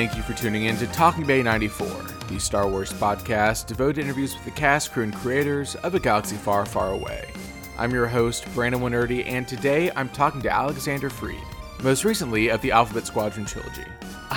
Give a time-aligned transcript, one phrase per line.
[0.00, 1.86] Thank you for tuning in to Talking Bay 94,
[2.30, 6.00] the Star Wars podcast devoted to interviews with the cast, crew, and creators of a
[6.00, 7.28] galaxy far, far away.
[7.76, 11.44] I'm your host, Brandon Wainerdi, and today I'm talking to Alexander Freed,
[11.82, 13.84] most recently of the Alphabet Squadron trilogy.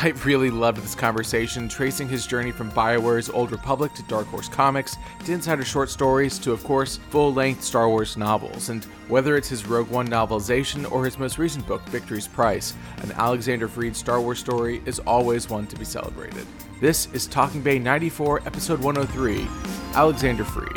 [0.03, 4.49] I really loved this conversation, tracing his journey from BioWare's Old Republic to Dark Horse
[4.49, 8.67] Comics, to Insider short stories, to, of course, full length Star Wars novels.
[8.67, 13.13] And whether it's his Rogue One novelization or his most recent book, Victory's Price, an
[13.13, 16.45] Alexander Freed Star Wars story is always one to be celebrated.
[16.81, 19.47] This is Talking Bay 94, Episode 103
[19.95, 20.67] Alexander Freed.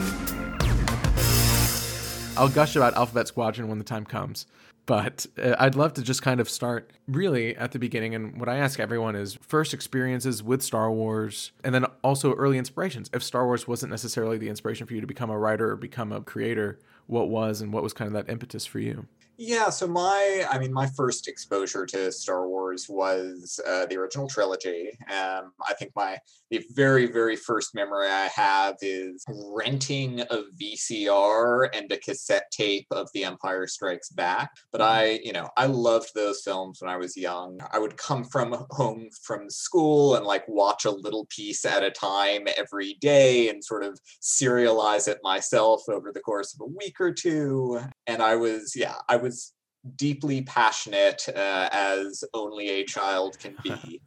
[2.38, 4.46] I'll gush about Alphabet Squadron when the time comes.
[4.86, 8.14] But uh, I'd love to just kind of start really at the beginning.
[8.14, 12.56] And what I ask everyone is first experiences with Star Wars, and then also early
[12.56, 13.10] inspirations.
[13.12, 16.12] If Star Wars wasn't necessarily the inspiration for you to become a writer or become
[16.12, 19.07] a creator, what was and what was kind of that impetus for you?
[19.38, 24.29] Yeah, so my, I mean, my first exposure to Star Wars was uh, the original
[24.29, 24.90] trilogy.
[25.10, 26.18] Um, I think my
[26.51, 32.87] the very very first memory I have is renting a VCR and a cassette tape
[32.90, 34.51] of The Empire Strikes Back.
[34.73, 35.01] But mm-hmm.
[35.01, 37.59] I, you know, I loved those films when I was young.
[37.73, 41.90] I would come from home from school and like watch a little piece at a
[41.90, 47.01] time every day and sort of serialize it myself over the course of a week
[47.01, 47.80] or two.
[48.07, 49.52] And I was, yeah, I was
[49.95, 54.01] deeply passionate uh, as only a child can be.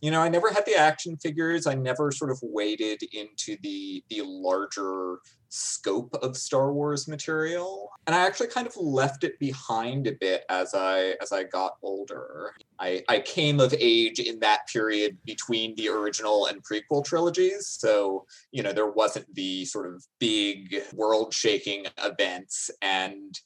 [0.00, 1.66] you know, I never had the action figures.
[1.66, 7.90] I never sort of waded into the the larger scope of Star Wars material.
[8.06, 11.76] And I actually kind of left it behind a bit as I as I got
[11.82, 12.52] older.
[12.78, 17.66] I, I came of age in that period between the original and prequel trilogies.
[17.66, 23.38] So, you know, there wasn't the sort of big world shaking events and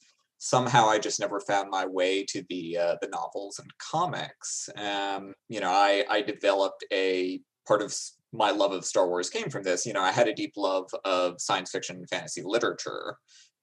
[0.43, 4.69] somehow I just never found my way to the uh, the novels and comics.
[4.75, 7.95] Um, you know, I I developed a part of
[8.33, 9.85] my love of Star Wars came from this.
[9.85, 13.17] You know, I had a deep love of science fiction and fantasy literature,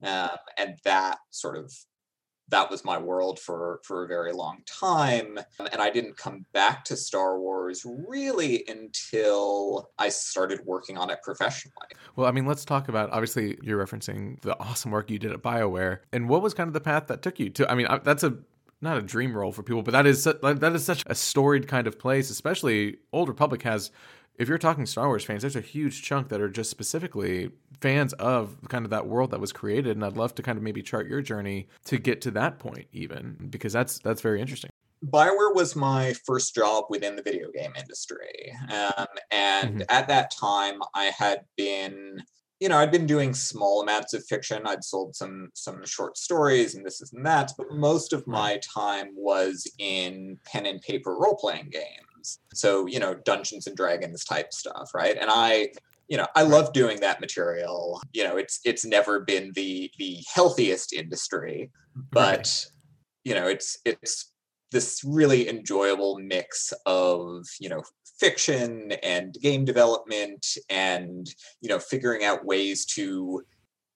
[0.05, 1.75] um, and that sort of
[2.51, 5.39] that was my world for for a very long time.
[5.73, 11.21] And i didn't come back to star wars really until i started working on it
[11.23, 11.89] professionally.
[12.17, 15.43] Well i mean let's talk about obviously you're referencing the awesome work you did at
[15.43, 15.99] bioware.
[16.13, 18.39] And what was kind of the path that took you to i mean that's a
[18.81, 21.87] not a dream role for people but that is that is such a storied kind
[21.87, 23.91] of place especially old republic has
[24.39, 27.51] if you're talking Star Wars fans, there's a huge chunk that are just specifically
[27.81, 30.63] fans of kind of that world that was created, and I'd love to kind of
[30.63, 34.71] maybe chart your journey to get to that point, even because that's that's very interesting.
[35.05, 39.83] Bioware was my first job within the video game industry, um, and mm-hmm.
[39.89, 42.23] at that time, I had been
[42.61, 44.63] you know, I'd been doing small amounts of fiction.
[44.67, 49.11] I'd sold some some short stories and this and that, but most of my time
[49.15, 52.08] was in pen and paper role playing games.
[52.55, 55.17] So, you know, Dungeons and Dragons type stuff, right?
[55.19, 55.71] And I
[56.09, 60.19] you know i love doing that material you know it's it's never been the the
[60.35, 61.71] healthiest industry
[62.11, 62.67] but right.
[63.25, 64.33] you know it's it's
[64.71, 67.83] this really enjoyable mix of you know
[68.19, 71.29] fiction and game development and
[71.61, 73.43] you know figuring out ways to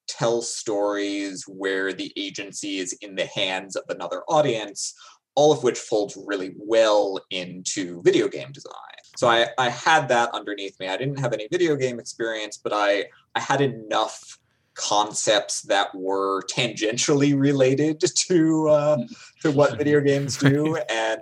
[0.07, 4.93] tell stories where the agency is in the hands of another audience
[5.35, 8.73] all of which folds really well into video game design.
[9.17, 10.87] So I, I had that underneath me.
[10.87, 13.05] I didn't have any video game experience, but I,
[13.35, 14.39] I had enough
[14.75, 18.97] concepts that were tangentially related to uh,
[19.41, 21.21] to what video games do, and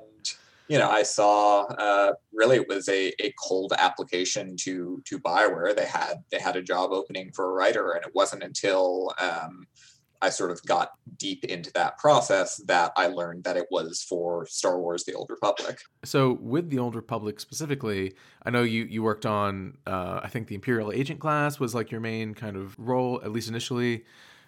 [0.71, 5.75] you know, I saw uh, really it was a, a cold application to to Bioware.
[5.75, 9.67] They had they had a job opening for a writer, and it wasn't until um,
[10.21, 14.45] I sort of got deep into that process that I learned that it was for
[14.45, 15.79] Star Wars: The Old Republic.
[16.03, 18.13] So, with the Old Republic specifically,
[18.45, 19.77] I know you you worked on.
[19.85, 23.31] Uh, I think the Imperial Agent class was like your main kind of role, at
[23.31, 24.05] least initially.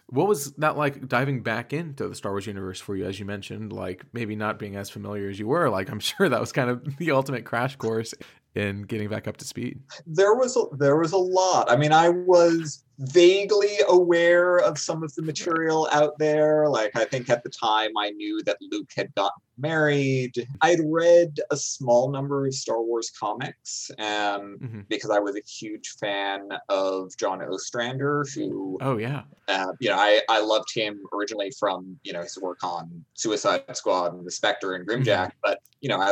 [0.07, 3.25] What was that like diving back into the Star Wars universe for you, as you
[3.25, 3.74] mentioned?
[3.74, 5.69] Like maybe not being as familiar as you were.
[5.69, 8.13] Like I'm sure that was kind of the ultimate crash course
[8.56, 9.81] in getting back up to speed.
[10.06, 11.71] There was a, there was a lot.
[11.71, 16.69] I mean, I was vaguely aware of some of the material out there.
[16.69, 20.48] Like I think at the time I knew that Luke had gotten married.
[20.62, 24.81] I'd read a small number of Star Wars comics um, mm-hmm.
[24.90, 29.98] because I was a huge fan of John Ostrander, who oh yeah, uh, you know
[29.98, 34.31] I I loved him originally from you know his work on Suicide Squad and The
[34.31, 35.38] Spectre and Grimjack, mm-hmm.
[35.44, 36.12] but you know I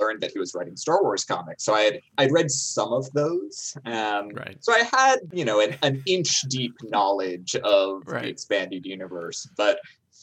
[0.00, 3.10] learned that he was writing Star Wars comics, so I had I'd read some of
[3.12, 3.76] those.
[3.86, 4.56] Um, right.
[4.60, 8.22] So I had you know an, an inch deep knowledge of right.
[8.22, 9.78] the expanded universe, but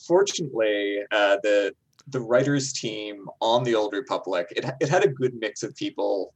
[0.07, 1.73] fortunately, uh, the
[2.07, 6.33] the writers team on the Old Republic, it, it had a good mix of people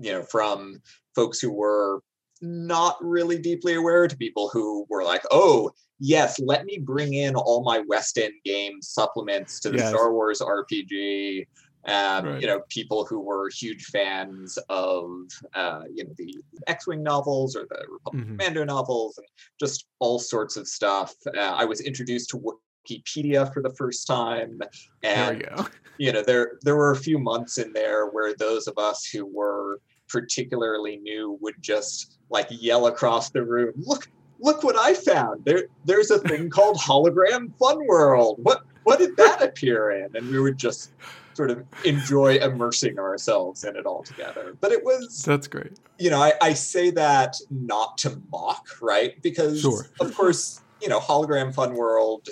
[0.00, 0.80] you know, from
[1.14, 2.02] folks who were
[2.40, 7.34] not really deeply aware to people who were like, oh, yes, let me bring in
[7.36, 9.90] all my West End game supplements to the yes.
[9.90, 11.46] Star Wars RPG.
[11.86, 12.40] Um, right.
[12.40, 15.06] You know, people who were huge fans of
[15.54, 16.36] uh, you know the
[16.66, 18.36] X-wing novels or the Republic mm-hmm.
[18.36, 19.26] Commando novels, and
[19.58, 21.14] just all sorts of stuff.
[21.26, 24.60] Uh, I was introduced to Wookieepedia for the first time,
[25.02, 25.46] and
[25.98, 29.24] you know there there were a few months in there where those of us who
[29.24, 29.80] were
[30.10, 35.46] particularly new would just like yell across the room, "Look, look what I found!
[35.46, 38.38] There, there's a thing called Hologram Fun World.
[38.42, 40.92] What, what did that appear in?" And we would just
[41.34, 44.56] sort of enjoy immersing ourselves in it all together.
[44.60, 45.78] But it was that's great.
[45.98, 49.20] You know, I, I say that not to mock, right?
[49.22, 49.86] Because sure.
[50.00, 52.28] of course, you know, Hologram Fun World,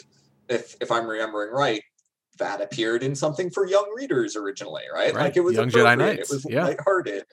[0.49, 1.83] if if I'm remembering right,
[2.39, 5.15] that appeared in something for young readers originally, right?
[5.15, 5.25] right.
[5.25, 6.31] Like it was Young Jedi Knights.
[6.31, 6.65] It was yeah.
[6.65, 7.25] lighthearted.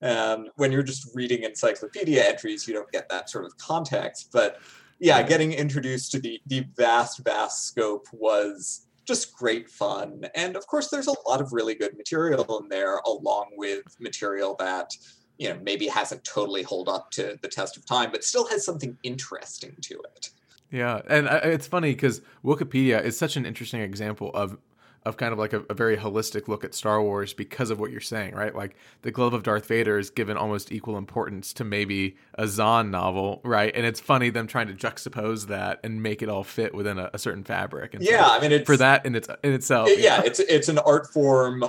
[0.00, 4.30] Um, when you're just reading encyclopedia entries, you don't get that sort of context.
[4.32, 4.58] But
[4.98, 10.24] yeah, getting introduced to the the vast, vast scope was just great fun.
[10.34, 14.56] And of course, there's a lot of really good material in there, along with material
[14.58, 14.90] that
[15.38, 18.64] you know maybe hasn't totally hold up to the test of time, but still has
[18.64, 20.30] something interesting to it.
[20.70, 24.56] Yeah, and it's funny because Wookieepedia is such an interesting example of
[25.04, 27.90] of kind of like a, a, very holistic look at Star Wars because of what
[27.90, 28.54] you're saying, right?
[28.54, 32.90] Like the Glove of Darth Vader is given almost equal importance to maybe a Zahn
[32.90, 33.72] novel, right?
[33.74, 37.10] And it's funny them trying to juxtapose that and make it all fit within a,
[37.12, 37.94] a certain fabric.
[37.94, 40.38] And yeah, so I mean, it's, for that in its in itself, it, yeah, it's
[40.38, 41.64] it's an art form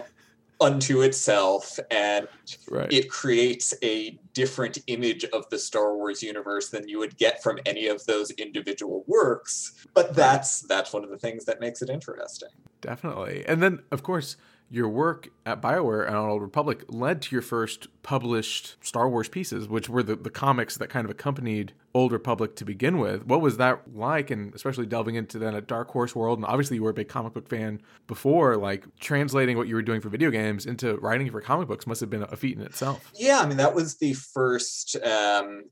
[0.63, 2.27] unto itself and
[2.69, 2.92] right.
[2.92, 7.60] it creates a different image of the Star Wars universe than you would get from
[7.65, 11.89] any of those individual works but that's that's one of the things that makes it
[11.89, 12.50] interesting.
[12.81, 13.45] Definitely.
[13.48, 14.38] And then of course
[14.69, 19.30] your work at BioWare and on Old Republic led to your first published Star Wars
[19.30, 23.25] pieces, which were the, the comics that kind of accompanied Old Republic to begin with.
[23.25, 24.31] What was that like?
[24.31, 26.39] And especially delving into then a Dark Horse world.
[26.39, 28.57] And obviously, you were a big comic book fan before.
[28.57, 32.01] Like translating what you were doing for video games into writing for comic books must
[32.01, 33.12] have been a feat in itself.
[33.15, 34.95] Yeah, I mean, that was the first.
[35.04, 35.65] Um,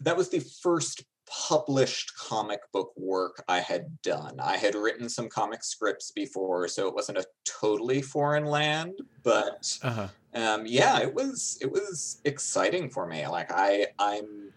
[0.00, 4.40] that was the first published comic book work I had done.
[4.40, 9.78] I had written some comic scripts before, so it wasn't a totally foreign land, but
[9.82, 10.08] uh-huh.
[10.34, 13.26] um, yeah, it was it was exciting for me.
[13.26, 14.52] Like I I'm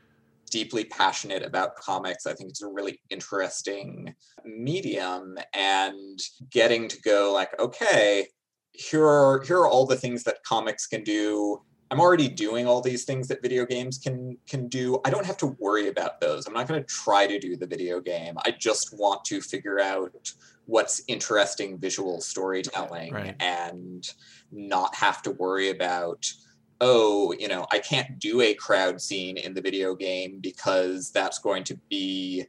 [0.49, 2.25] deeply passionate about comics.
[2.25, 6.19] I think it's a really interesting medium, and
[6.49, 8.27] getting to go like, okay,
[8.71, 11.61] here are here are all the things that comics can do
[11.93, 14.99] I'm already doing all these things that video games can can do.
[15.05, 16.47] I don't have to worry about those.
[16.47, 18.35] I'm not going to try to do the video game.
[18.43, 20.33] I just want to figure out
[20.65, 23.35] what's interesting visual storytelling right.
[23.39, 24.11] and
[24.51, 26.27] not have to worry about
[26.81, 31.37] oh, you know, I can't do a crowd scene in the video game because that's
[31.37, 32.45] going to be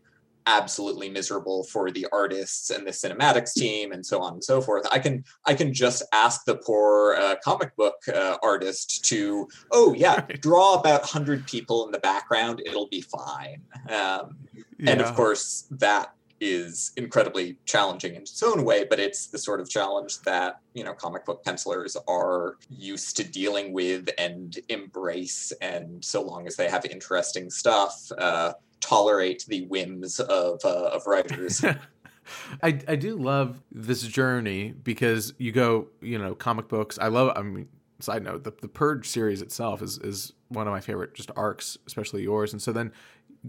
[0.46, 4.87] absolutely miserable for the artists and the cinematics team and so on and so forth.
[4.91, 9.94] I can i can just ask the poor uh, comic book uh, artist to oh
[9.94, 13.60] yeah draw about 100 people in the background it'll be fine.
[13.89, 14.36] Um,
[14.79, 14.93] yeah.
[14.93, 19.60] and of course that is incredibly challenging in its own way but it's the sort
[19.60, 25.53] of challenge that you know comic book pencilers are used to dealing with and embrace
[25.63, 28.53] and so long as they have interesting stuff uh,
[28.84, 31.65] tolerate the whims of uh, of writers.
[32.63, 36.98] I I do love this journey because you go, you know, comic books.
[36.98, 37.32] I love.
[37.36, 37.69] I mean,
[38.01, 41.79] side note, the the Purge series itself is is one of my favorite just arcs,
[41.86, 42.53] especially yours.
[42.53, 42.93] And so then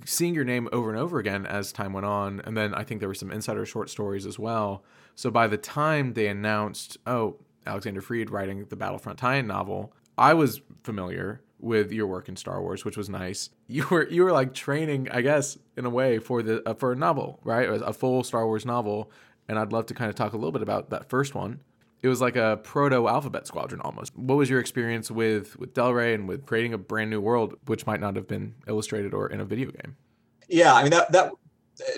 [0.03, 2.99] seeing your name over and over again as time went on, and then I think
[2.99, 4.83] there were some insider short stories as well.
[5.15, 10.33] So by the time they announced, oh, Alexander Freed writing the Battlefront tie-in novel, I
[10.33, 13.49] was familiar with your work in Star Wars, which was nice.
[13.67, 16.91] You were you were like training, I guess, in a way for the uh, for
[16.91, 17.67] a novel, right?
[17.67, 19.09] A full Star Wars novel,
[19.47, 21.61] and I'd love to kind of talk a little bit about that first one.
[22.01, 24.15] It was like a proto Alphabet Squadron almost.
[24.15, 27.55] What was your experience with with Del Rey and with creating a brand new world,
[27.65, 29.95] which might not have been illustrated or in a video game?
[30.47, 31.31] Yeah, I mean that that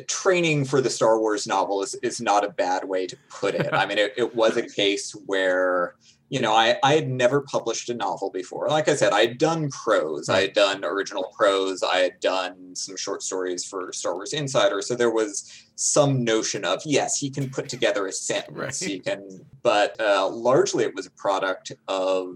[0.08, 3.74] training for the Star Wars novel is is not a bad way to put it.
[3.74, 5.96] I mean, it, it was a case where
[6.30, 8.68] you know, I, I had never published a novel before.
[8.68, 12.76] Like I said, I had done prose, I had done original prose, I had done
[12.76, 14.82] some short stories for Star Wars Insider.
[14.82, 18.76] So there was some notion of, yes, he can put together a sentence, right.
[18.76, 22.36] he can, but uh, largely it was a product of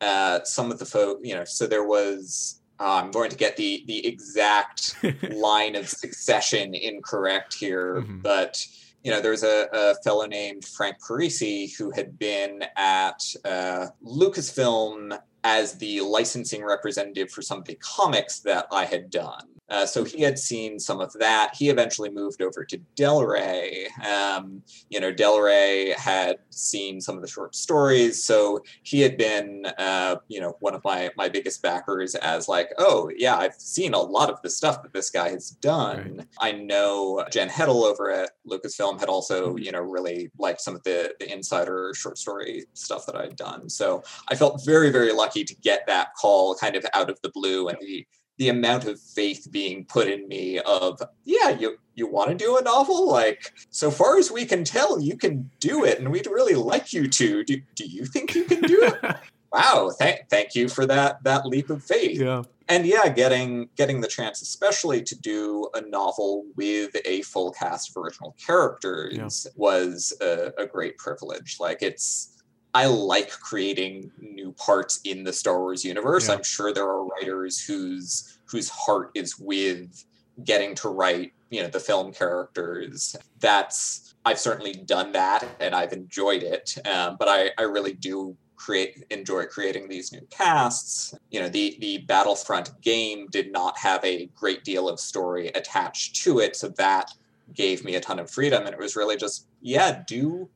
[0.00, 3.56] uh, some of the folk, you know, so there was, uh, I'm going to get
[3.56, 4.96] the, the exact
[5.30, 8.20] line of succession incorrect here, mm-hmm.
[8.20, 8.64] but
[9.04, 15.18] you know, there's a, a fellow named Frank Parisi who had been at uh, Lucasfilm
[15.42, 19.46] as the licensing representative for some of the comics that I had done.
[19.70, 21.52] Uh, so he had seen some of that.
[21.56, 23.86] He eventually moved over to Del Rey.
[24.08, 29.16] Um, you know, Del Rey had seen some of the short stories, so he had
[29.16, 33.54] been, uh, you know, one of my my biggest backers as like, oh yeah, I've
[33.54, 36.16] seen a lot of the stuff that this guy has done.
[36.18, 36.26] Right.
[36.40, 39.58] I know Jen Heddle over at Lucasfilm had also, mm-hmm.
[39.58, 43.68] you know, really liked some of the the insider short story stuff that I'd done.
[43.68, 47.30] So I felt very very lucky to get that call kind of out of the
[47.30, 48.06] blue and the
[48.40, 52.56] the amount of faith being put in me of yeah you you want to do
[52.56, 53.06] a novel?
[53.06, 56.94] Like so far as we can tell you can do it and we'd really like
[56.94, 57.44] you to.
[57.44, 59.16] Do, do you think you can do it?
[59.52, 62.20] Wow thank thank you for that that leap of faith.
[62.20, 62.44] Yeah.
[62.68, 67.90] And yeah getting getting the chance especially to do a novel with a full cast
[67.90, 69.52] of original characters yeah.
[69.56, 71.56] was a, a great privilege.
[71.58, 72.39] Like it's
[72.74, 76.28] I like creating new parts in the Star Wars universe.
[76.28, 76.34] Yeah.
[76.34, 80.04] I'm sure there are writers whose whose heart is with
[80.44, 83.16] getting to write, you know, the film characters.
[83.40, 86.76] That's I've certainly done that and I've enjoyed it.
[86.86, 91.14] Um, but I, I really do create enjoy creating these new casts.
[91.30, 96.16] You know, the the Battlefront game did not have a great deal of story attached
[96.24, 97.10] to it, so that
[97.54, 98.64] gave me a ton of freedom.
[98.64, 100.48] And it was really just, yeah, do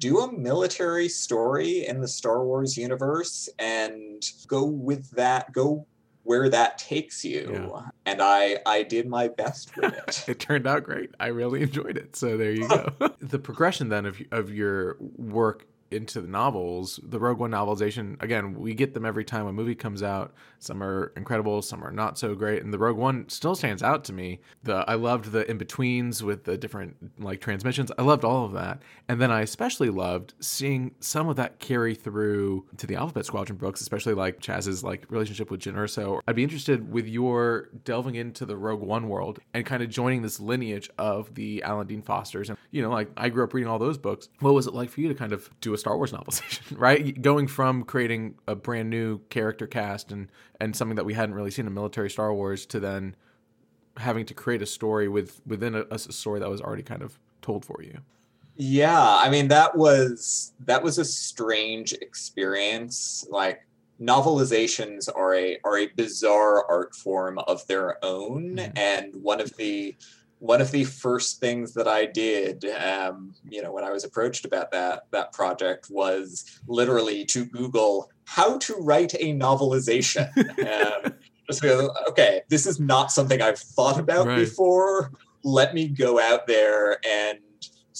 [0.00, 5.86] do a military story in the Star Wars universe and go with that, go
[6.24, 7.50] where that takes you.
[7.52, 7.82] Yeah.
[8.06, 10.24] And I I did my best with it.
[10.26, 11.14] it turned out great.
[11.20, 12.16] I really enjoyed it.
[12.16, 12.92] So there you go.
[13.20, 18.54] the progression then of of your work into the novels, the Rogue One novelization, again,
[18.54, 20.32] we get them every time a movie comes out.
[20.58, 24.04] Some are incredible, some are not so great, and the Rogue One still stands out
[24.04, 24.40] to me.
[24.62, 27.90] The I loved the in betweens with the different like transmissions.
[27.98, 31.94] I loved all of that, and then I especially loved seeing some of that carry
[31.94, 36.20] through to the Alphabet Squadron books, especially like Chass's like relationship with Jyn Erso.
[36.28, 40.22] I'd be interested with your delving into the Rogue One world and kind of joining
[40.22, 43.68] this lineage of the Alan Dean Fosters, and you know, like I grew up reading
[43.68, 44.28] all those books.
[44.40, 47.20] What was it like for you to kind of do a Star Wars novelization, right?
[47.20, 51.50] Going from creating a brand new character cast and and something that we hadn't really
[51.50, 53.16] seen in military Star Wars to then
[53.96, 57.18] having to create a story with within a, a story that was already kind of
[57.42, 57.98] told for you.
[58.56, 63.26] Yeah, I mean that was that was a strange experience.
[63.30, 63.66] Like
[64.00, 68.72] novelizations are a are a bizarre art form of their own, mm-hmm.
[68.76, 69.96] and one of the
[70.40, 74.46] one of the first things that I did, um, you know, when I was approached
[74.46, 80.28] about that that project was literally to Google how to write a novelization.
[81.04, 81.14] um,
[81.46, 84.36] just go, okay, this is not something I've thought about right.
[84.36, 85.12] before.
[85.44, 87.38] Let me go out there and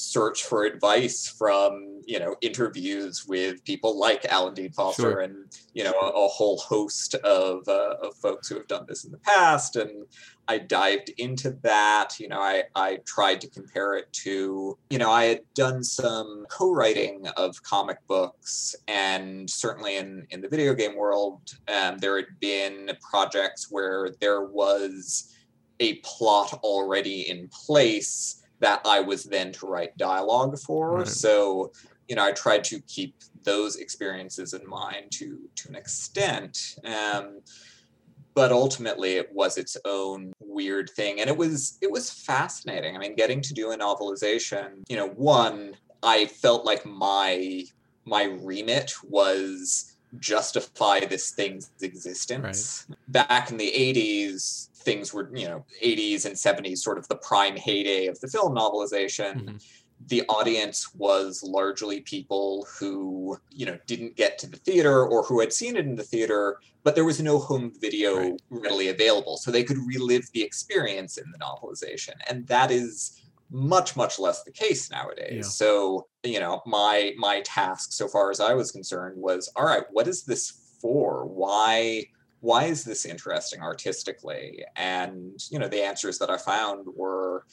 [0.01, 5.21] search for advice from you know interviews with people like Alan Dean Foster sure.
[5.21, 5.37] and
[5.75, 9.13] you know a, a whole host of, uh, of folks who have done this in
[9.13, 10.07] the past and
[10.51, 12.19] I dived into that.
[12.19, 16.45] You know, I, I tried to compare it to, you know, I had done some
[16.51, 22.41] co-writing of comic books and certainly in, in the video game world, um, there had
[22.41, 25.37] been projects where there was
[25.79, 30.99] a plot already in place that I was then to write dialogue for.
[30.99, 31.09] Right.
[31.09, 31.73] So,
[32.09, 33.15] you know, I tried to keep
[33.45, 36.77] those experiences in mind to to an extent.
[36.85, 37.41] Um,
[38.35, 42.99] but ultimately it was its own weird thing and it was it was fascinating i
[42.99, 47.63] mean getting to do a novelization you know one i felt like my
[48.05, 52.99] my remit was justify this thing's existence right.
[53.09, 57.57] back in the 80s things were you know 80s and 70s sort of the prime
[57.57, 59.57] heyday of the film novelization mm-hmm
[60.07, 65.41] the audience was largely people who you know didn't get to the theater or who
[65.41, 68.43] had seen it in the theater but there was no home video right.
[68.49, 73.21] readily available so they could relive the experience in the novelization and that is
[73.51, 75.43] much much less the case nowadays yeah.
[75.43, 79.85] so you know my my task so far as i was concerned was all right
[79.91, 82.03] what is this for why
[82.41, 84.65] why is this interesting artistically?
[84.77, 87.45] And you know the answers that i found were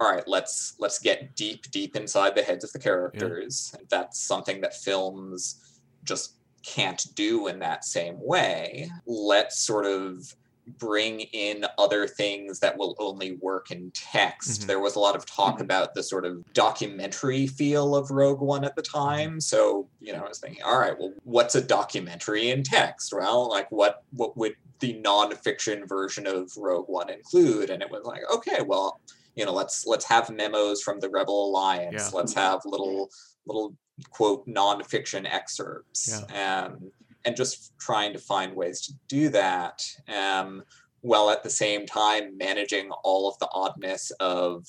[0.00, 3.74] all right let's let's get deep deep inside the heads of the characters.
[3.74, 3.84] Yeah.
[3.88, 8.88] that's something that films just can't do in that same way.
[9.06, 10.34] Let's sort of
[10.78, 14.60] bring in other things that will only work in text.
[14.60, 14.66] Mm-hmm.
[14.68, 15.64] There was a lot of talk mm-hmm.
[15.64, 18.98] about the sort of documentary feel of Rogue One at the mm-hmm.
[18.98, 19.40] time.
[19.40, 23.12] So, you know, I was thinking, all right, well, what's a documentary in text?
[23.12, 27.70] Well, like what what would the nonfiction version of Rogue One include?
[27.70, 29.00] And it was like, okay, well,
[29.34, 32.18] you know let's let's have memos from the rebel alliance Yeah.
[32.18, 33.08] let's have little
[33.46, 33.74] little
[34.10, 36.90] quote nonfiction excerpts um,
[37.24, 40.62] and just trying to find ways to do that um,
[41.00, 44.66] while at the same time managing all of the oddness of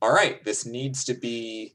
[0.00, 1.74] all right this needs to be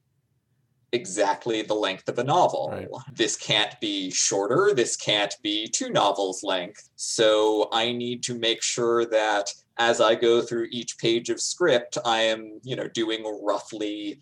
[0.94, 2.70] exactly the length of a novel.
[2.72, 2.88] Right.
[3.16, 4.74] this can't be shorter.
[4.76, 6.90] This can't be two novels length.
[6.96, 11.98] So i need to make sure that as i go through each page of script
[12.06, 14.20] i am you know doing roughly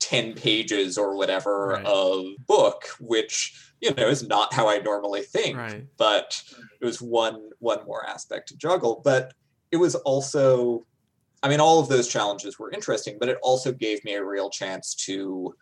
[0.00, 1.86] 10 pages or whatever Right.
[1.86, 5.86] of book which you know is not how i normally think Right.
[5.96, 6.42] but
[6.80, 9.32] it was one one more aspect to juggle but
[9.70, 10.84] it was also
[11.42, 14.50] i mean all of those challenges were interesting but it also gave me a real
[14.50, 15.54] chance to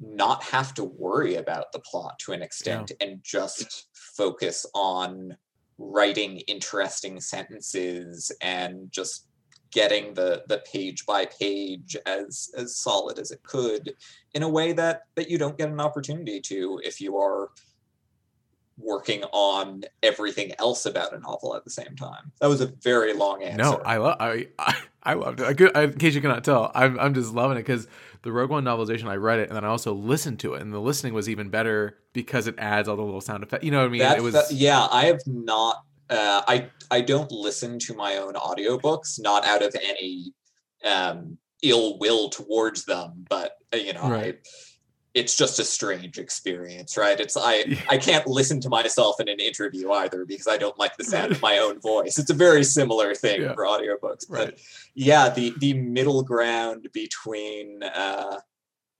[0.00, 5.36] not have to worry about the plot to an extent and just focus on
[5.76, 9.26] writing interesting sentences and just
[9.70, 13.94] getting the the page by page as as solid as it could
[14.34, 17.50] in a way that that you don't get an opportunity to if you are
[18.76, 22.32] working on everything else about a novel at the same time.
[22.40, 23.58] That was a very long answer.
[23.58, 25.46] No, I love I, I I loved it.
[25.46, 27.86] I could, I, in case you cannot tell, I'm I'm just loving it because
[28.22, 30.72] the Rogue One novelization, I read it and then I also listened to it, and
[30.72, 33.64] the listening was even better because it adds all the little sound effects.
[33.64, 33.98] You know what I mean?
[34.00, 35.84] That- it was that- yeah, I have not.
[36.10, 40.32] Uh, I I don't listen to my own audiobooks, not out of any
[40.84, 44.34] um, ill will towards them, but uh, you know, Right.
[44.34, 44.48] I,
[45.12, 47.18] it's just a strange experience, right?
[47.18, 47.80] It's I Yeah.
[47.88, 51.32] I can't listen to myself in an interview either because I don't like the sound
[51.32, 52.18] of my own voice.
[52.18, 53.54] It's a very similar thing Yeah.
[53.54, 54.60] for audiobooks, but right.
[54.94, 58.38] yeah the the middle ground between uh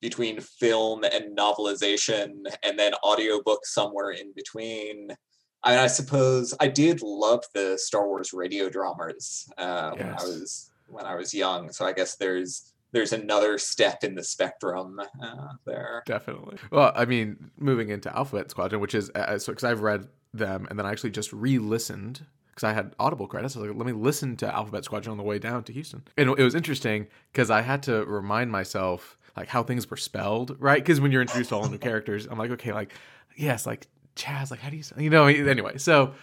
[0.00, 2.28] between film and novelization
[2.62, 5.16] and then audiobook somewhere in between
[5.62, 10.22] I, mean, I suppose I did love the Star Wars radio dramas uh, when I
[10.22, 11.70] was when I was young.
[11.72, 16.02] So I guess there's there's another step in the spectrum uh, there.
[16.06, 16.58] Definitely.
[16.70, 20.66] Well, I mean, moving into Alphabet Squadron, which is uh, so because I've read them
[20.70, 23.56] and then I actually just re-listened because I had Audible credits.
[23.56, 26.02] I was like, let me listen to Alphabet Squadron on the way down to Houston,
[26.16, 30.56] and it was interesting because I had to remind myself like how things were spelled,
[30.58, 30.82] right?
[30.82, 32.92] Because when you're introduced to all the new characters, I'm like, okay, like
[33.36, 35.26] yes, like Chass, like how do you, you know?
[35.26, 36.14] Anyway, so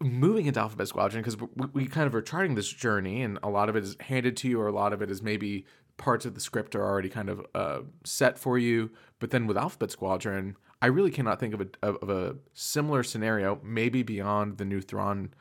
[0.00, 3.48] moving into Alphabet Squadron because we, we kind of are charting this journey, and a
[3.48, 5.66] lot of it is handed to you, or a lot of it is maybe
[5.96, 8.90] parts of the script are already kind of uh, set for you.
[9.18, 13.02] But then with Alphabet Squadron, I really cannot think of a of, of a similar
[13.02, 15.34] scenario, maybe beyond the new Thrawn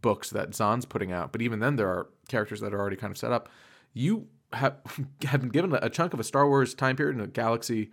[0.00, 1.32] books that Zahn's putting out.
[1.32, 3.48] But even then, there are characters that are already kind of set up.
[3.92, 4.76] You have
[5.26, 7.90] have been given a chunk of a Star Wars time period in a galaxy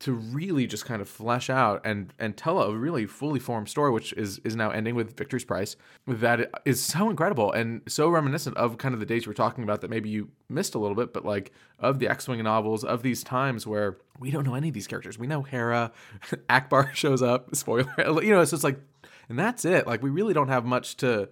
[0.00, 3.90] to really just kind of flesh out and and tell a really fully formed story,
[3.90, 5.76] which is is now ending with Victory's Price.
[6.06, 9.80] That is so incredible and so reminiscent of kind of the days we're talking about
[9.80, 13.24] that maybe you missed a little bit, but like of the X-wing novels of these
[13.24, 15.18] times where we don't know any of these characters.
[15.18, 15.90] We know Hera,
[16.48, 17.54] Ackbar shows up.
[17.56, 18.40] Spoiler, you know.
[18.40, 18.80] It's just like,
[19.28, 19.86] and that's it.
[19.86, 21.28] Like we really don't have much to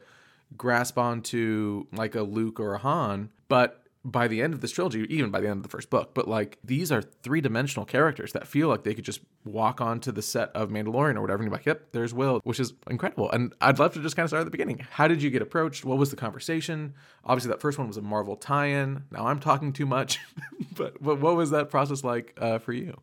[0.56, 5.04] grasp onto like a Luke or a Han, but by the end of this trilogy,
[5.12, 8.32] even by the end of the first book, but like these are three dimensional characters
[8.32, 11.50] that feel like they could just walk onto the set of Mandalorian or whatever and
[11.50, 13.28] be like, yep, there's Wyl, which is incredible.
[13.32, 14.86] And I'd love to just kind of start at the beginning.
[14.92, 15.84] How did you get approached?
[15.84, 16.94] What was the conversation?
[17.24, 19.02] Obviously, that first one was a Marvel tie in.
[19.10, 20.20] Now I'm talking too much,
[20.76, 22.96] but, but what was that process like uh, for you?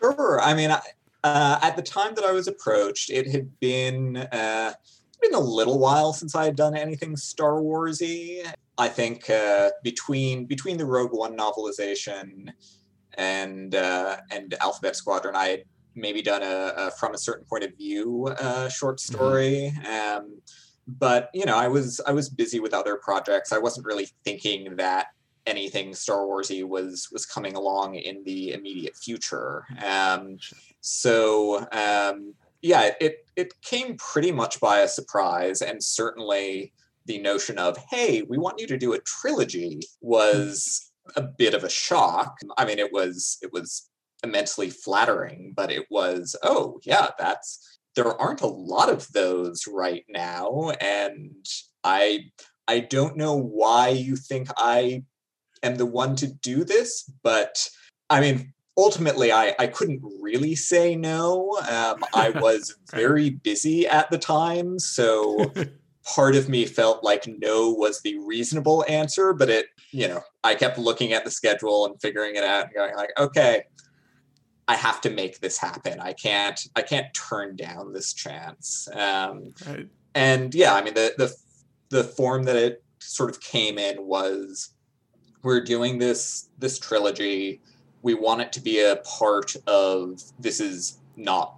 [0.00, 0.40] Sure.
[0.40, 0.80] I mean, I,
[1.24, 4.74] uh, at the time that I was approached, it had been uh,
[5.20, 8.46] been a little while since I had done anything Star Warsy.
[8.78, 12.50] I think uh, between between the Rogue One novelization
[13.14, 15.62] and uh, and Alphabet Squadron, I had
[15.94, 19.72] maybe done a, a from a certain point of view uh, short story.
[19.90, 20.40] Um,
[20.86, 23.52] but you know, I was I was busy with other projects.
[23.52, 25.08] I wasn't really thinking that
[25.46, 29.64] anything Star Warsy was was coming along in the immediate future.
[29.84, 30.38] Um,
[30.80, 36.72] so um, yeah, it it came pretty much by a surprise, and certainly
[37.06, 41.64] the notion of hey, we want you to do a trilogy was a bit of
[41.64, 42.36] a shock.
[42.58, 43.88] I mean, it was it was
[44.22, 50.04] immensely flattering, but it was oh yeah, that's there aren't a lot of those right
[50.08, 51.44] now, and
[51.84, 52.30] I
[52.68, 55.04] I don't know why you think I
[55.62, 57.68] am the one to do this, but
[58.10, 61.58] I mean, ultimately, I, I couldn't really say no.
[61.68, 65.52] Um, I was very busy at the time, so
[66.14, 70.54] part of me felt like no was the reasonable answer, but it, you know, I
[70.54, 73.64] kept looking at the schedule and figuring it out and going like, okay,
[74.68, 76.00] I have to make this happen.
[76.00, 78.88] I can't, I can't turn down this chance.
[78.92, 79.88] Um, Right.
[80.14, 81.34] and yeah, I mean the the
[81.88, 84.70] the form that it sort of came in was
[85.42, 87.60] we're doing this this trilogy.
[88.02, 91.56] We want it to be a part of this is not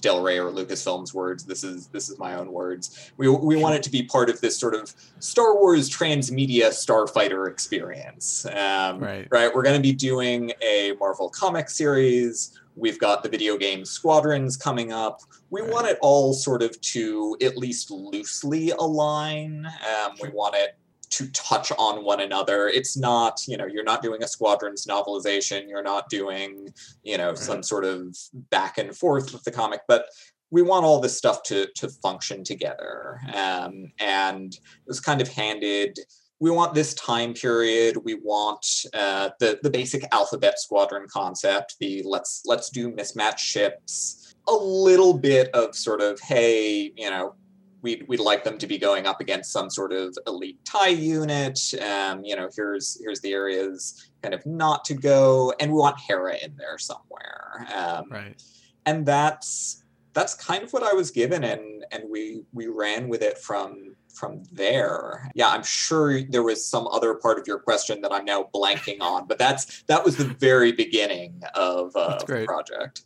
[0.00, 1.44] Del Rey or Lucasfilm's words.
[1.44, 3.12] This is this is my own words.
[3.16, 7.48] We we want it to be part of this sort of Star Wars transmedia starfighter
[7.50, 8.46] experience.
[8.46, 9.26] Um, Right.
[9.30, 9.54] Right.
[9.54, 12.58] We're going to be doing a Marvel comic series.
[12.76, 15.20] We've got the video game Squadrons coming up.
[15.50, 15.70] We Right.
[15.72, 19.66] want it all sort of to at least loosely align.
[19.66, 20.76] Um, we want it
[21.16, 22.68] to touch on one another.
[22.68, 25.68] It's not, you know, you're not doing a Squadrons novelization.
[25.68, 26.68] You're not doing,
[27.02, 27.38] you know, Right.
[27.38, 28.16] some sort of
[28.50, 30.06] back and forth with the comic, but
[30.50, 33.20] we want all this stuff to to function together.
[33.34, 35.98] Um, and it was kind of handed.
[36.40, 37.96] We want this time period.
[38.04, 41.76] We want uh, the the basic alphabet squadron concept.
[41.80, 44.34] The let's let's do mismatched ships.
[44.48, 47.34] A little bit of sort of hey, you know,
[47.84, 51.60] we'd we'd like them to be going up against some sort of elite tie unit.
[51.80, 56.00] Um, you know, here's here's the areas kind of not to go, and we want
[56.00, 57.68] Hera in there somewhere.
[57.72, 58.42] Um, Right.
[58.86, 63.22] and that's that's kind of what I was given, and and we we ran with
[63.22, 65.28] it from from there.
[65.34, 69.00] Yeah, I'm sure there was some other part of your question that I'm now blanking
[69.00, 73.02] on, but that's that was the very beginning of, uh, the project.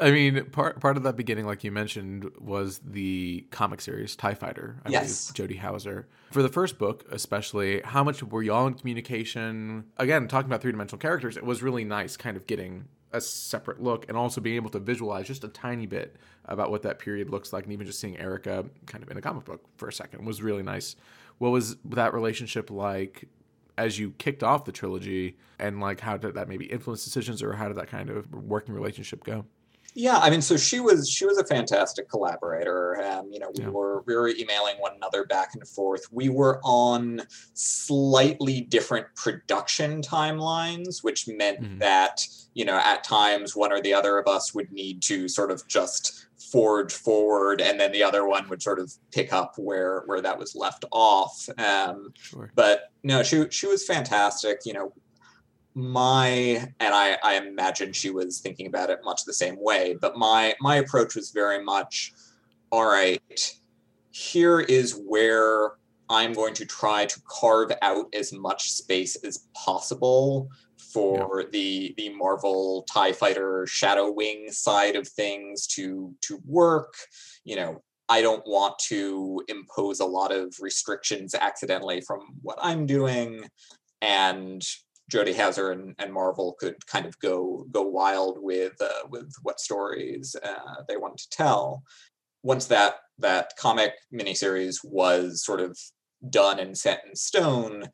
[0.00, 4.34] I mean, part part of that beginning, like you mentioned, was the comic series Tie
[4.34, 4.80] Fighter.
[4.84, 5.30] I Yes.
[5.32, 6.08] Jody Houser.
[6.32, 9.84] For the first book, especially, how much were y'all in communication?
[9.96, 13.80] Again, talking about three dimensional characters, it was really nice, kind of getting a separate
[13.80, 17.30] look, and also being able to visualize just a tiny bit about what that period
[17.30, 19.92] looks like, and even just seeing Yrica kind of in a comic book for a
[19.92, 20.96] second was really nice.
[21.38, 23.28] What was that relationship like?
[23.76, 27.52] As you kicked off the trilogy, and like how did that maybe influence decisions, or
[27.54, 29.46] how did that kind of working relationship go?
[29.96, 33.00] Yeah, I mean, so she was she was a fantastic collaborator.
[33.00, 33.70] Um, you know, we Yeah.
[33.70, 36.02] were we were emailing one another back and forth.
[36.10, 37.22] We were on
[37.54, 41.78] slightly different production timelines, which meant Mhm.
[41.78, 45.50] that you know at times one or the other of us would need to sort
[45.52, 50.02] of just forge forward, and then the other one would sort of pick up where
[50.06, 51.48] where that was left off.
[51.58, 52.50] Um, Sure.
[52.56, 54.60] but no, she she was fantastic.
[54.64, 54.92] You know,
[55.74, 59.96] my and I, I imagine she was thinking about it much the same way.
[60.00, 62.12] But my my approach was very much,
[62.70, 63.54] all right,
[64.10, 65.72] here is where
[66.08, 72.14] I'm going to try to carve out as much space as possible for the the
[72.14, 76.94] Marvel TIE Fighter Shadow Wing side of things to to work.
[77.42, 82.86] You know, I don't want to impose a lot of restrictions accidentally from what I'm
[82.86, 83.44] doing.
[84.00, 84.62] And
[85.10, 89.60] Jody Houser and, and Marvel could kind of go go wild with uh, with what
[89.60, 91.82] stories uh, they wanted to tell.
[92.42, 95.78] Once that that comic miniseries was sort of
[96.30, 97.84] done and set in stone,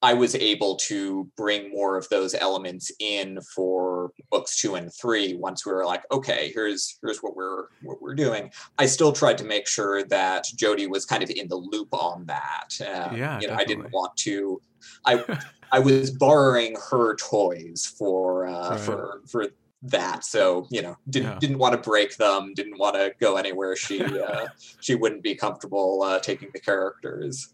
[0.00, 5.34] I was able to bring more of those elements in for books two and three.
[5.34, 8.50] Once we were like, okay, here's here's what we're what we're doing.
[8.78, 12.26] I still tried to make sure that Jody was kind of in the loop on
[12.26, 12.68] that.
[12.80, 14.60] Um, Yeah, you know, I didn't want to.
[15.04, 15.24] I
[15.72, 18.80] I was borrowing her toys for uh, Right.
[18.80, 19.46] for for
[19.82, 20.24] that.
[20.24, 21.38] So you know, didn't Yeah.
[21.40, 22.52] didn't want to break them.
[22.54, 24.46] Didn't want to go anywhere she uh,
[24.80, 27.52] she wouldn't be comfortable uh, taking the characters.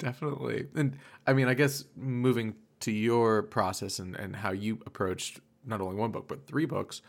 [0.00, 0.66] Definitely.
[0.74, 5.80] And I mean, I guess moving to your process and, and how you approached not
[5.82, 7.02] only one book, but three books,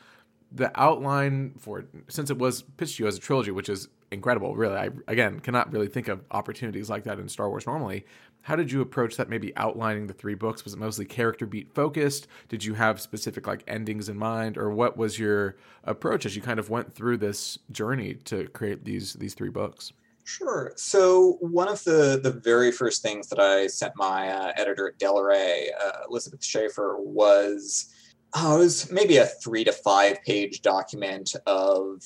[0.52, 4.58] the outline for since it was pitched to you as a trilogy, which is incredible,
[4.58, 4.76] really.
[4.76, 8.06] I, again, cannot really think of opportunities like that in Star Wars normally.
[8.42, 10.66] How did you approach that, maybe outlining the three books?
[10.66, 12.28] Was it mostly character beat focused?
[12.50, 14.58] Did you have specific like endings in mind?
[14.58, 18.84] Or what was your approach as you kind of went through this journey to create
[18.84, 19.94] these these three books?
[20.38, 20.72] Sure.
[20.78, 24.98] So one of the the very first things that I sent my uh, editor at
[24.98, 27.94] Del Rey, uh, Elizabeth Schaefer, was
[28.34, 32.02] oh, it was maybe a three to five page document of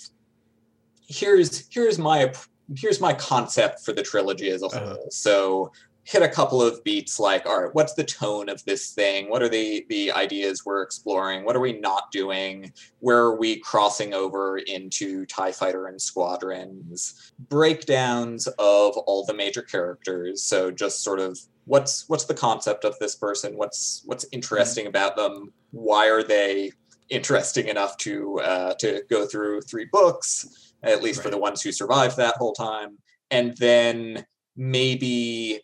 [1.07, 2.33] here's here's my
[2.75, 4.79] here's my concept for the trilogy as a whole.
[4.79, 5.09] Uh-huh.
[5.11, 5.71] So
[6.05, 9.29] hit a couple of beats like all right what's the tone of this thing?
[9.29, 11.43] What are the the ideas we're exploring?
[11.43, 12.71] What are we not doing?
[12.99, 17.33] Where are we crossing over into tie fighter and squadrons?
[17.49, 20.43] Breakdowns of all the major characters.
[20.43, 23.57] So just sort of what's what's the concept of this person?
[23.57, 25.51] What's what's interesting about them?
[25.71, 26.71] Why are they
[27.09, 31.71] interesting enough to uh, to go through three books at least for the ones who
[31.71, 32.99] survived that whole time?
[33.31, 34.23] And then
[34.55, 35.61] maybe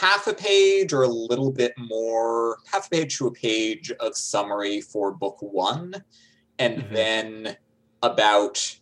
[0.00, 4.16] half a page or a little bit more, half a page to a page of
[4.16, 6.02] summary for book one,
[6.58, 6.94] and Mhm.
[6.94, 7.56] then
[8.02, 8.78] about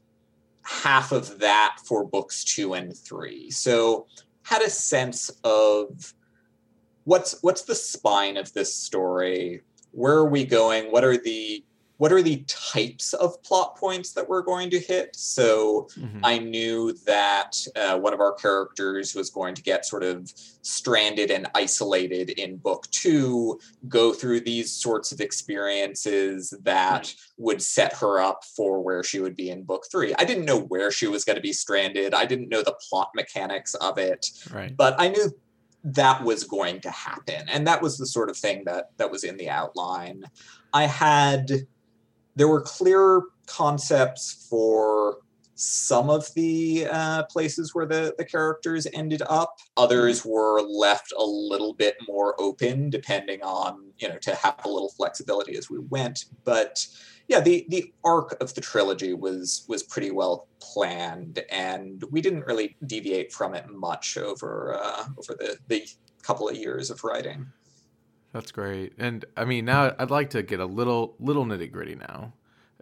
[0.62, 3.50] half of that for books two and three.
[3.50, 4.06] So
[4.42, 6.14] had a sense of
[7.04, 9.62] what's what's the spine of this story?
[9.92, 10.92] Where are we going?
[10.92, 11.64] What are the
[12.00, 15.14] what are the types of plot points that we're going to hit?
[15.14, 16.24] So mm-hmm.
[16.24, 20.32] I knew that uh, one of our characters was going to get sort of
[20.62, 27.14] stranded and isolated in book two, go through these sorts of experiences that right.
[27.36, 30.14] would set her up for where she would be in book three.
[30.18, 33.10] I didn't know where she was going to be stranded, I didn't know the plot
[33.14, 34.74] mechanics of it, right.
[34.74, 35.30] but I knew
[35.84, 39.24] that was going to happen and that was the sort of thing that that was
[39.24, 40.22] in the outline
[40.74, 41.50] i had
[42.36, 45.18] there were clear concepts for
[45.60, 49.58] some of the uh, places where the, the characters ended up.
[49.76, 54.68] Others were left a little bit more open, depending on, you know, to have a
[54.68, 56.24] little flexibility as we went.
[56.44, 56.86] But
[57.28, 62.46] yeah, the, the arc of the trilogy was was pretty well planned, and we didn't
[62.46, 65.86] really deviate from it much over uh, over the, the
[66.22, 67.46] couple of years of writing.
[68.32, 68.92] That's great.
[68.98, 72.32] And I mean, now I'd like to get a little little nitty gritty now,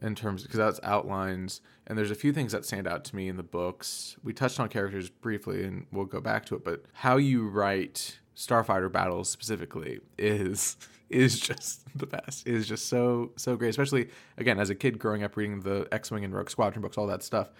[0.02, 3.28] in terms because that's outlines, and there's a few things that stand out to me
[3.28, 4.16] in the books.
[4.22, 6.64] We touched on characters briefly, and we'll go back to it.
[6.64, 10.76] But how you write starfighter battles specifically is
[11.10, 12.46] is just the best.
[12.46, 15.88] It is just so so great, especially again as a kid growing up reading the
[15.92, 17.50] X-wing and Rogue Squadron books, all that stuff.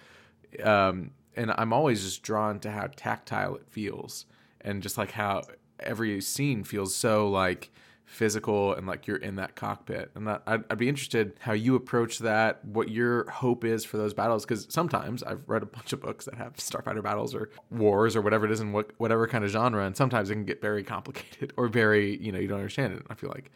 [0.63, 4.25] Um, and I'm always just drawn to how tactile it feels,
[4.61, 5.41] and just like how
[5.81, 7.71] every scene feels so like
[8.09, 10.09] physical and like you're in that cockpit.
[10.15, 13.97] And that, I'd, I'd, be interested how you approach that what your hope is for
[13.97, 17.51] those battles because sometimes i've read a bunch of books that have starfighter battles or
[17.69, 20.43] wars or whatever it is in what, whatever kind of genre and sometimes it can
[20.43, 23.03] get very complicated or very you know you don't understand it.
[23.11, 23.51] I feel like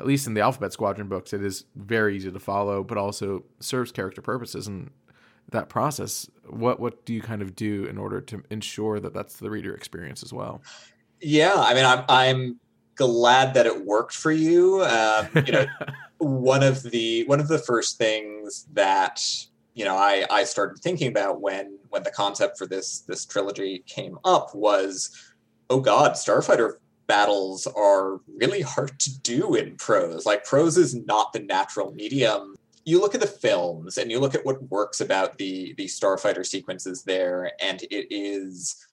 [0.00, 3.44] at least in the alphabet squadron books it is very easy to follow but also
[3.60, 4.90] serves character purposes and
[5.50, 6.30] that process.
[6.48, 9.74] What what do you kind of do in order to ensure that that's the reader
[9.74, 10.62] experience as well
[11.20, 12.60] yeah, I mean, I'm I'm
[12.94, 14.82] glad that it worked for you.
[14.82, 15.66] Um, you know,
[16.18, 19.22] one of the one of the first things that
[19.74, 23.84] you know I I started thinking about when when the concept for this this trilogy
[23.86, 25.10] came up was,
[25.70, 26.74] oh God, Starfighter
[27.06, 30.26] battles are really hard to do in prose.
[30.26, 32.54] Like prose is not the natural medium.
[32.84, 36.44] You look at the films and you look at what works about the the starfighter
[36.44, 38.87] sequences there, and it is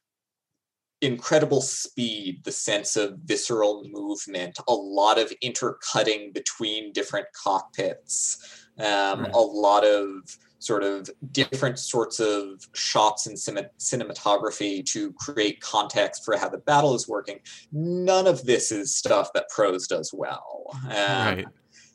[1.01, 9.21] incredible speed, the sense of visceral movement, a lot of intercutting between different cockpits, um,
[9.21, 9.31] right.
[9.33, 16.35] a lot of sort of different sorts of shots and cinematography to create context for
[16.37, 17.39] how the battle is working.
[17.71, 20.71] None of this is stuff that prose does well.
[20.85, 21.45] Um, right.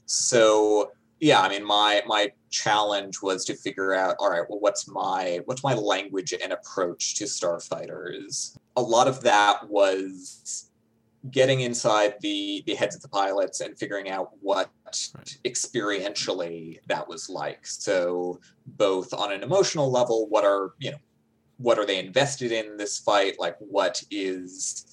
[0.06, 4.88] So yeah, I mean, my my challenge was to figure out, all right, well, what's
[4.88, 8.56] my what's my language and approach to starfighters?
[8.76, 10.70] A lot of that was
[11.30, 14.70] getting inside the the heads of the pilots and figuring out what
[15.14, 15.38] right.
[15.44, 17.66] experientially that was like.
[17.66, 20.98] So both on an emotional level, what are you know,
[21.59, 23.38] what are they invested in this fight?
[23.38, 24.87] Like, what is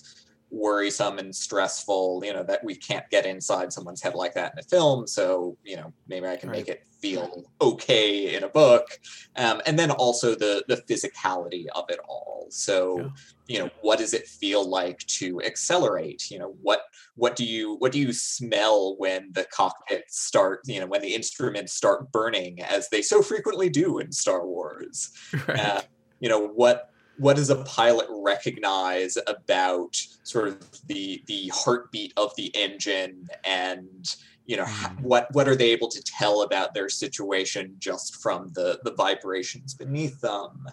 [0.49, 4.59] worrisome and stressful you know that we can't get inside someone's head like that in
[4.59, 6.59] a film so you know maybe i can right.
[6.59, 8.87] make it feel okay in a book
[9.35, 13.09] um, and then also the the physicality of it all so yeah.
[13.47, 16.81] You know what does it feel like to accelerate you know what
[17.15, 21.13] what do you what do you smell when the cockpit start you know when the
[21.13, 25.11] instruments start burning as they so frequently do in star wars
[25.47, 25.59] right.
[25.59, 25.81] uh,
[26.19, 32.35] you know what what does a pilot recognize about sort of the the heartbeat of
[32.35, 35.01] the engine and you know mm.
[35.01, 39.73] what what are they able to tell about their situation just from the the vibrations
[39.73, 40.67] beneath them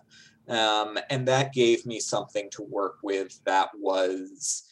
[0.48, 4.64] um, and that gave me something to work with that was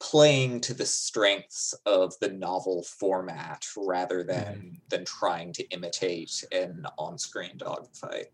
[0.00, 4.80] playing to the strengths of the novel format rather than mm.
[4.88, 8.26] than trying to imitate an on-screen dogfight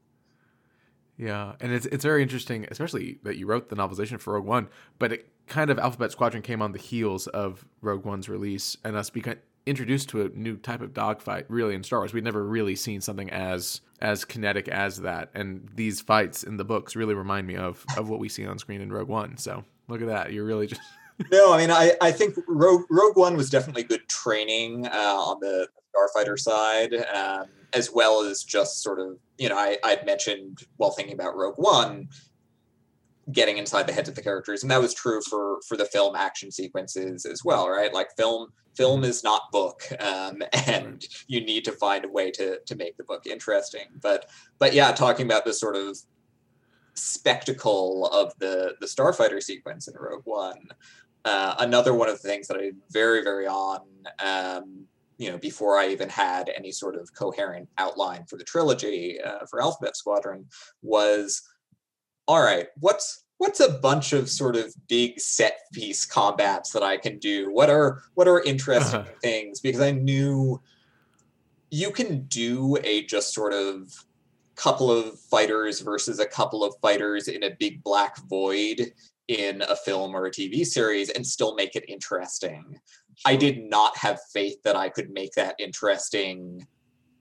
[1.18, 4.68] yeah, and it's it's very interesting, especially that you wrote the novelization for Rogue One,
[5.00, 8.94] but it kind of Alphabet Squadron came on the heels of Rogue One's release, and
[8.94, 9.34] us become
[9.68, 11.46] introduced to a new type of dogfight.
[11.48, 15.68] Really, in Star Wars, we'd never really seen something as as kinetic as that, and
[15.74, 18.80] these fights in the books really remind me of of what we see on screen
[18.80, 19.36] in Rogue One.
[19.36, 20.80] So look at that, you're really just.
[21.32, 25.38] no, I mean, I, I think Rogue, Rogue One was definitely good training uh, on
[25.40, 30.64] the Starfighter side, um, as well as just sort of you know, I, I'd mentioned
[30.76, 32.08] while thinking about Rogue One,
[33.32, 36.16] getting inside the heads of the characters, and that was true for for the film
[36.16, 37.92] action sequences as well, right?
[37.92, 42.58] Like film film is not book, um, and you need to find a way to
[42.66, 43.86] to make the book interesting.
[44.02, 44.26] But
[44.58, 45.98] but yeah, talking about this sort of
[46.94, 50.68] spectacle of the the starfighter sequence in Rogue One.
[51.24, 53.80] uh, another one of the things that I did very, very on,
[54.20, 54.86] um,
[55.18, 59.44] you know, before I even had any sort of coherent outline for the trilogy uh,
[59.50, 60.46] for Alphabet Squadron
[60.82, 61.42] was,
[62.28, 66.98] all right, what's what's a bunch of sort of big set piece combats that I
[66.98, 67.50] can do?
[67.50, 69.10] What are what are interesting uh-huh.
[69.22, 69.60] things?
[69.60, 70.60] Because I knew
[71.70, 73.92] you can do a just sort of
[74.54, 78.92] couple of fighters versus a couple of fighters in a big black void
[79.28, 82.78] in a film or a TV series and still make it interesting.
[83.24, 86.66] I did not have faith that I could make that interesting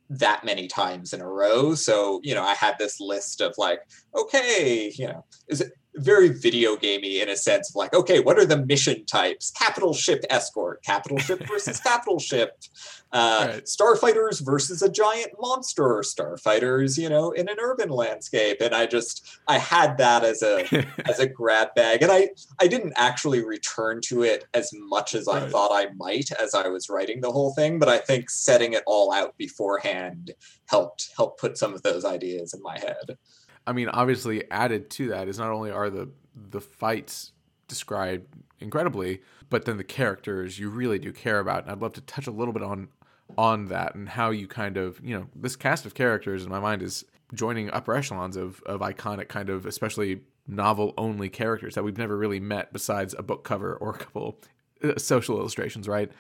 [0.10, 1.76] that many times in a row.
[1.76, 3.82] So, you know, I had this list of like,
[4.16, 8.38] okay, you know, is it very video gamey in a sense of like, okay, what
[8.38, 9.52] are the mission types?
[9.52, 12.52] Capital ship escort, capital ship versus capital ship,
[13.14, 13.64] uh, right.
[13.64, 18.62] starfighters versus a giant monster, starfighters, you know, in an urban landscape.
[18.62, 20.66] And I just I had that as a
[21.10, 22.30] as a grab bag, and I
[22.60, 26.68] I didn't actually return to it as much as I thought I might as I
[26.68, 27.80] was writing the whole thing.
[27.80, 30.32] But I think setting it all out beforehand
[30.68, 33.18] helped help put some of those ideas in my head.
[33.68, 37.34] I mean, obviously, added to that is not only are the the fights
[37.68, 38.26] described
[38.60, 41.64] incredibly, but then the characters you really do care about.
[41.64, 42.88] And I'd love to touch a little bit on
[43.38, 46.60] on that and how you kind of you know this cast of characters in my
[46.60, 47.04] mind is
[47.34, 52.18] joining upper echelons of of iconic kind of especially novel only characters that we've never
[52.18, 54.40] really met besides a book cover or a couple
[54.84, 56.12] uh, social illustrations, right?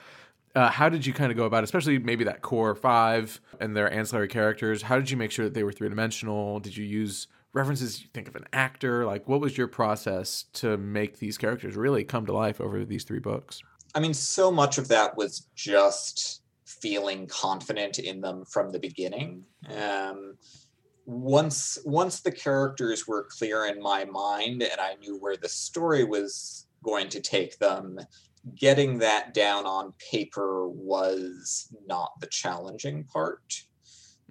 [0.55, 3.91] Uh, how did you kind of go about, especially maybe that core five and their
[3.91, 4.81] ancillary characters?
[4.81, 6.59] How did you make sure that they were three dimensional?
[6.59, 10.77] Did you use references you think of an actor like what was your process to
[10.77, 13.61] make these characters really come to life over these three books?
[13.95, 19.43] I mean so much of that was just feeling confident in them from the beginning.
[19.75, 20.37] Um,
[21.07, 26.03] once once the characters were clear in my mind and i knew where the story
[26.03, 27.97] was going to take them
[28.55, 33.63] getting that down on paper was not the challenging part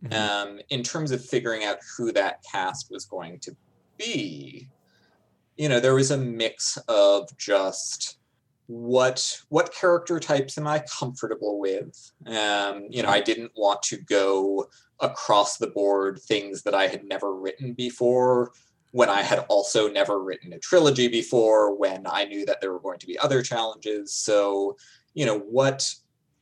[0.09, 0.49] mm-hmm.
[0.49, 3.57] um, in terms of figuring out who that cast was going to
[3.97, 4.69] be.
[5.57, 8.19] You know, there was a mix of just
[8.67, 12.13] what what character types am I comfortable with?
[12.27, 14.67] Um, you know, I didn't want to go
[15.01, 18.53] across the board things that I had never written before
[18.93, 22.81] when I had also never written a trilogy before, when I knew that there were
[22.81, 24.15] going to be other challenges.
[24.15, 24.77] So,
[25.13, 25.95] you know, what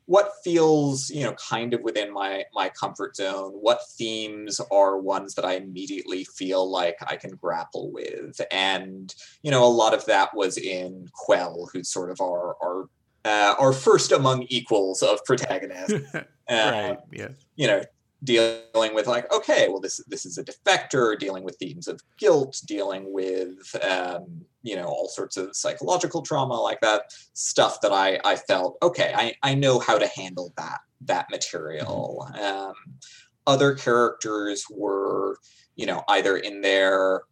[0.07, 3.53] what feels you know kind of within my my comfort zone?
[3.53, 8.40] What themes are ones that i immediately feel like i can grapple with?
[8.51, 12.88] And you know a lot of that was in Quell who's sort of our our
[13.25, 15.95] uh, our first among equals of protagonists.
[16.14, 17.83] Uh, right yeah you know
[18.25, 22.61] dealing with like okay well this this is a defector dealing with themes of guilt
[22.67, 24.25] dealing with um,
[24.63, 27.03] you know all sorts of psychological trauma like that
[27.35, 32.29] stuff that i i felt okay i i know how to handle that that material.
[32.41, 32.75] Um,
[33.47, 35.39] other characters were
[35.77, 37.23] you know either in there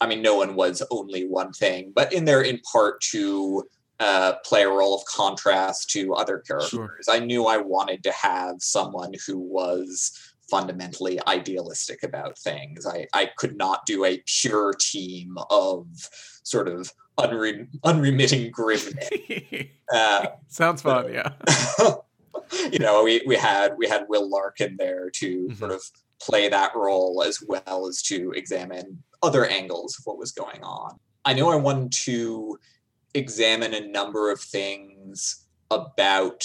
[0.00, 3.62] i mean no one was only one thing but in there in part to
[3.98, 6.70] uh, play a role of contrast to other characters.
[6.70, 6.98] Sure.
[7.08, 10.12] I knew I wanted to have someone who was
[10.50, 12.86] fundamentally idealistic about things.
[12.86, 15.86] I, I could not do a pure team of
[16.42, 19.08] sort of unre- unremitting grimness.
[19.94, 21.30] Uh, Sounds fun, yeah.
[22.72, 25.54] you know, we, we had we had Will Larkin there to mm-hmm.
[25.54, 25.80] sort of
[26.20, 30.98] play that role as well as to examine other angles of what was going on.
[31.24, 32.58] I know I wanted to
[33.16, 36.44] examine a number of things about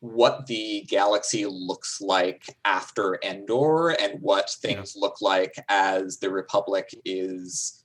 [0.00, 5.00] what the galaxy looks like after Endor and what things yeah.
[5.00, 7.82] look like as the Republic is,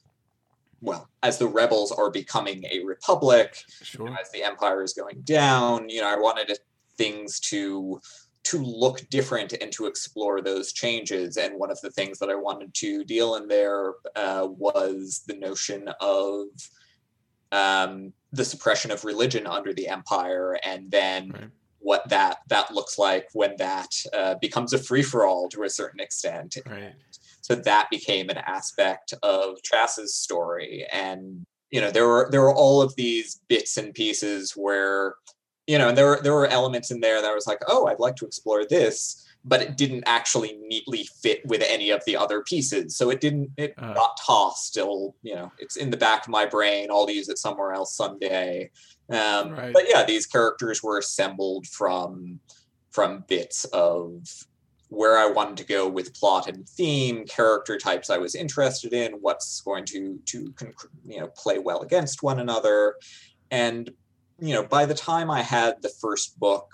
[0.82, 4.08] well, as the rebels are becoming a republic, sure.
[4.08, 5.90] you know, as the Empire is going down.
[5.90, 6.58] You know, I wanted
[6.98, 8.00] things to
[8.44, 11.38] to look different and to explore those changes.
[11.38, 15.36] And one of the things that I wanted to deal in there uh, was the
[15.36, 16.48] notion of
[17.52, 21.50] um, the suppression of religion under the empire, and then right.
[21.80, 25.70] what that that looks like when that uh, becomes a free for all to a
[25.70, 26.58] certain extent.
[26.66, 26.94] Right.
[27.42, 32.54] So that became an aspect of Chass's story, and you know there were there were
[32.54, 35.16] all of these bits and pieces where
[35.68, 38.00] you know and there were there were elements in there that was like oh I'd
[38.00, 42.42] like to explore this but it didn't actually neatly fit with any of the other
[42.42, 42.96] pieces.
[42.96, 46.30] So it didn't, it uh, got tossed still, you know, it's in the back of
[46.30, 46.90] my brain.
[46.92, 48.70] I'll use it somewhere else someday.
[49.10, 49.74] Um, right.
[49.74, 52.40] But yeah, these characters were assembled from,
[52.92, 54.28] from bits of
[54.90, 59.14] where I wanted to go with plot and theme, character types I was interested in,
[59.14, 60.54] what's going to, to,
[61.06, 62.96] you know, play well against one another.
[63.50, 63.92] And
[64.44, 66.68] you know, by the time I had the first book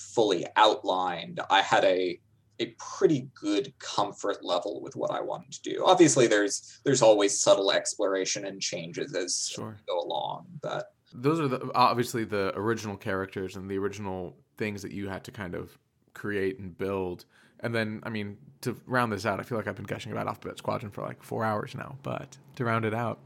[0.00, 2.18] fully outlined, I had a
[2.60, 5.84] a pretty good comfort level with what I wanted to do.
[5.86, 9.78] Obviously, there's there's always subtle exploration and changes as sure.
[9.78, 14.82] we go along, but those are the obviously the original characters and the original things
[14.82, 15.76] that you had to kind of
[16.14, 17.24] create and build.
[17.60, 20.26] And then, I mean, to round this out, I feel like I've been gushing about
[20.26, 21.96] Alphabet Squadron for like four hours now.
[22.02, 23.20] But to round it out,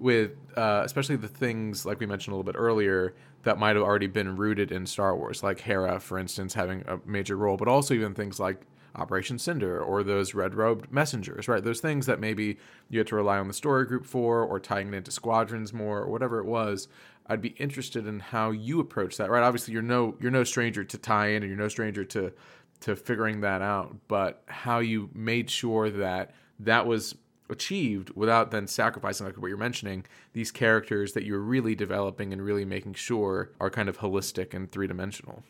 [0.00, 3.84] with uh, especially the things like we mentioned a little bit earlier that might have
[3.84, 7.68] already been rooted in Star Wars, like Hera, for instance, having a major role, but
[7.68, 8.62] also even things like
[8.96, 11.62] Operation Cinder or those red robed messengers, right?
[11.62, 14.88] Those things that maybe you had to rely on the story group for or tying
[14.88, 16.88] it into squadrons more or whatever it was.
[17.26, 19.42] I'd be interested in how you approach that, right?
[19.42, 22.32] Obviously, you're no you're no stranger to tie in, and you're no stranger to
[22.80, 23.94] to figuring that out.
[24.08, 27.14] But how you made sure that that was
[27.50, 32.42] achieved without then sacrificing, like what you're mentioning, these characters that you're really developing and
[32.42, 35.42] really making sure are kind of holistic and three dimensional.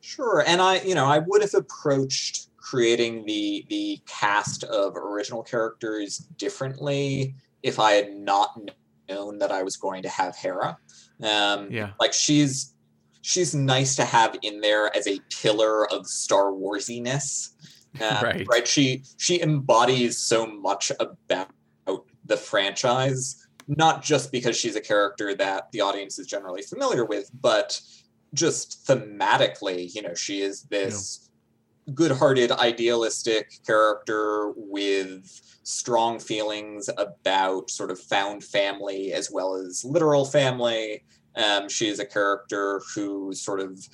[0.00, 5.42] Sure, and I, you know, I would have approached creating the the cast of original
[5.42, 8.58] characters differently if I had not
[9.08, 10.78] known that I was going to have Hera.
[11.22, 12.74] Um, yeah, like she's
[13.20, 17.51] she's nice to have in there as a pillar of Star Warsiness.
[18.00, 18.46] Um, right.
[18.48, 18.66] right.
[18.66, 21.48] She she embodies so much about
[22.24, 27.30] the franchise, not just because she's a character that the audience is generally familiar with,
[27.40, 27.80] but
[28.34, 31.28] just thematically, you know, she is this
[31.86, 31.94] yeah.
[31.94, 40.24] good-hearted, idealistic character with strong feelings about sort of found family as well as literal
[40.24, 41.04] family.
[41.36, 43.86] Um, she is a character who sort of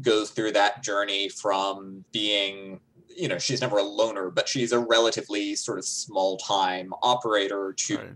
[0.00, 4.78] goes through that journey from being you know she's never a loner but she's a
[4.78, 8.08] relatively sort of small time operator to right.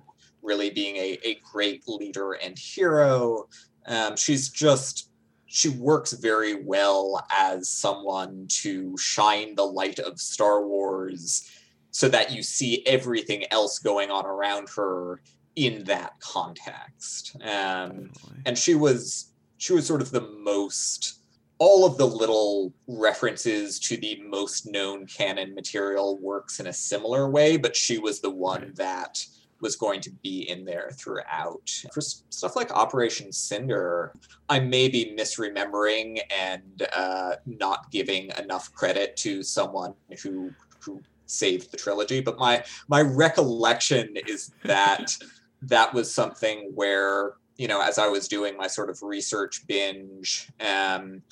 [0.43, 3.49] really being a, a great leader and hero.
[3.87, 5.11] Um, she's just
[5.47, 11.51] she works very well as someone to shine the light of star wars
[11.91, 15.23] so that you see everything else going on around her
[15.57, 17.35] in that context.
[17.43, 18.11] Um,
[18.45, 21.18] and she was she was sort of the most
[21.59, 27.29] all of the little references to the most known canon material works in a similar
[27.29, 28.77] way, but she was the one right.
[28.77, 29.27] that
[29.61, 31.71] was going to be in there throughout.
[31.93, 34.13] For stuff like Operation Cinder,
[34.49, 41.73] I may be misremembering and uh, not giving enough credit to someone who who saved
[41.73, 45.17] the trilogy, but my my recollection is that
[45.63, 50.49] that was something where you know as I was doing my sort of research binge.
[50.61, 51.23] Um,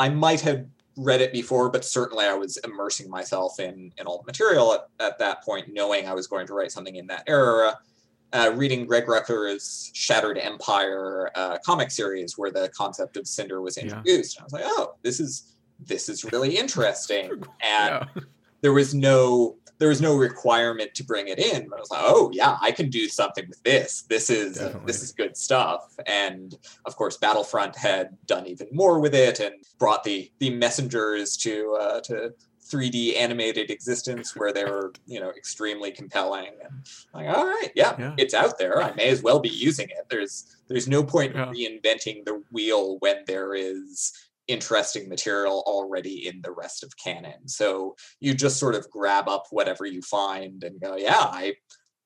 [0.00, 0.64] I might have
[0.96, 4.88] read it before, but certainly I was immersing myself in, in all the material at,
[4.98, 7.78] at that point, knowing I was going to write something in that era.
[8.32, 13.76] Uh, reading Greg Rucka's Shattered Empire uh, comic series, where the concept of Cinder was
[13.76, 14.42] introduced, yeah.
[14.42, 17.30] I was like, "Oh, this is this is really interesting."
[17.62, 18.22] And yeah.
[18.62, 21.66] There was no there was no requirement to bring it in.
[21.68, 24.02] But I was like, oh yeah, I can do something with this.
[24.02, 24.86] This is Definitely.
[24.86, 25.96] this is good stuff.
[26.06, 26.54] And
[26.84, 31.76] of course, Battlefront had done even more with it and brought the the messengers to
[31.80, 32.34] uh, to
[32.70, 36.50] 3D animated existence where they were, you know, extremely compelling.
[36.62, 38.82] And like, all right, yeah, yeah, it's out there.
[38.82, 40.06] I may as well be using it.
[40.08, 41.46] There's there's no point yeah.
[41.46, 47.46] reinventing the wheel when there is interesting material already in the rest of canon.
[47.46, 51.54] So you just sort of grab up whatever you find and go, yeah, I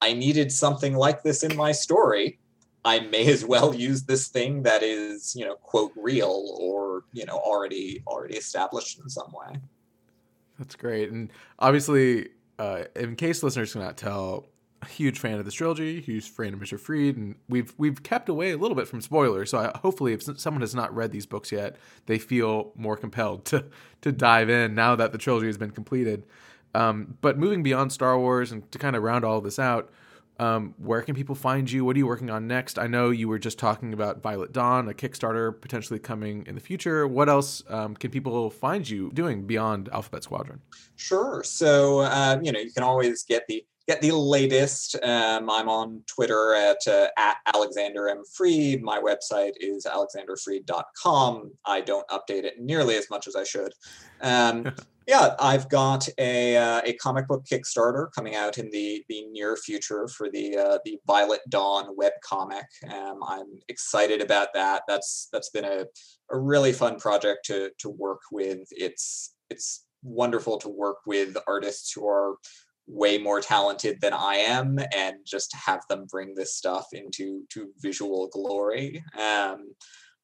[0.01, 2.39] I needed something like this in my story.
[2.85, 7.25] I may as well use this thing that is, you know, quote real or, you
[7.25, 9.59] know, already already established in some way.
[10.59, 11.11] That's great.
[11.11, 12.29] And obviously,
[12.59, 14.49] uh, in case listeners cannot tell,
[14.85, 16.79] huge fan of this trilogy, huge fan of Mr.
[16.79, 19.51] Freed, and we've we've kept away a little bit from spoilers.
[19.51, 21.77] So I, hopefully, if someone has not read these books yet,
[22.07, 23.67] they feel more compelled to
[24.03, 26.27] to dive in now that the trilogy has been completed.
[26.75, 29.93] Um, but moving beyond Star Wars and to kind of round all this out,
[30.41, 31.85] um, where can people find you?
[31.85, 32.79] What are you working on next?
[32.79, 36.61] I know you were just talking about Violet Dawn, a Kickstarter potentially coming in the
[36.61, 37.07] future.
[37.07, 40.61] What else um, can people find you doing beyond Alphabet Squadron?
[40.97, 41.43] Sure.
[41.45, 44.97] So, uh, you know, you can always get the get the latest.
[45.03, 48.23] Um, I'm on Twitter at, uh, at Alexander M.
[48.33, 48.83] Freed.
[48.83, 51.53] My website is alexanderfreed.com.
[51.67, 53.73] I don't update it nearly as much as I should.
[54.23, 54.75] Um,
[55.07, 59.57] yeah, I've got a, uh, a comic book Kickstarter coming out in the, the near
[59.57, 62.65] future for the uh, the Violet Dawn web comic.
[62.91, 64.83] Um, I'm excited about that.
[64.89, 65.85] That's that's been a,
[66.31, 68.67] a really fun project to to work with.
[68.71, 72.37] It's it's wonderful to work with artists who are
[72.87, 77.71] way more talented than I am and just have them bring this stuff into to
[77.81, 79.03] visual glory.
[79.19, 79.75] Um,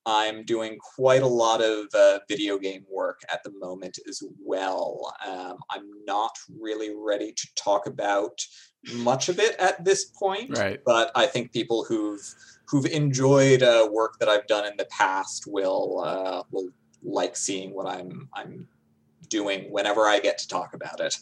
[0.07, 5.15] I'm doing quite a lot of uh, video game work at the moment as well.
[5.27, 8.41] Um, I'm not really ready to talk about
[8.95, 10.81] much of it at this point, right.
[10.87, 12.35] but I think people who've
[12.67, 16.71] who've enjoyed uh, work that I've done in the past will uh, will
[17.03, 18.69] like seeing what I'm I'm
[19.29, 21.17] doing whenever I get to talk about it.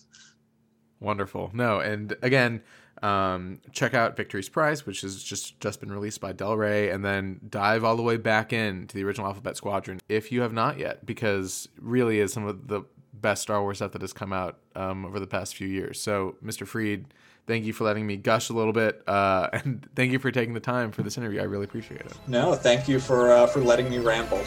[1.01, 1.51] Wonderful.
[1.53, 2.62] No, and again,
[3.03, 7.05] um, check out Victory's Price, which has just just been released by Del Rey, and
[7.05, 10.53] then dive all the way back in to the original Alphabet Squadron if you have
[10.53, 12.82] not yet, because really is some of the
[13.12, 16.01] best Star Wars stuff that has come out um, over the past few years.
[16.01, 16.66] So, Mr.
[16.66, 17.07] Freed,
[17.46, 20.55] thank you for letting me gush a little bit, uh, and thank you for taking
[20.55, 21.40] the time for this interview.
[21.40, 22.12] I really appreciate it.
[22.26, 24.42] No, thank you for uh, for letting me ramble.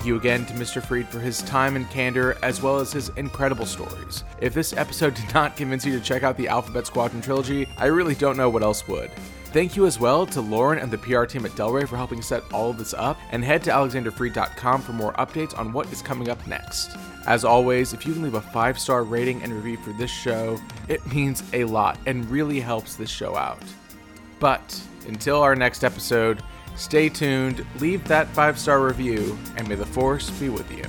[0.00, 0.82] Thank you again to Mr.
[0.82, 4.24] Freed for his time and candor, as well as his incredible stories.
[4.40, 7.84] If this episode did not convince you to check out the Alphabet Squadron trilogy, I
[7.84, 9.10] really don't know what else would.
[9.52, 12.22] Thank you as well to Lauren and the PR team at Del Rey for helping
[12.22, 16.00] set all of this up, and head to alexanderfreed.com for more updates on what is
[16.00, 16.96] coming up next.
[17.26, 20.58] As always, if you can leave a five star rating and review for this show,
[20.88, 23.62] it means a lot and really helps this show out.
[24.38, 26.42] But until our next episode,
[26.76, 30.84] Stay tuned, leave that five star review, and may the Force be with you.